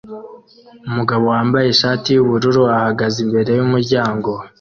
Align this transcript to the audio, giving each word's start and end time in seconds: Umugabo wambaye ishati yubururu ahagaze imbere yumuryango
Umugabo 0.89 1.23
wambaye 1.33 1.67
ishati 1.69 2.07
yubururu 2.11 2.61
ahagaze 2.77 3.17
imbere 3.25 3.51
yumuryango 3.59 4.29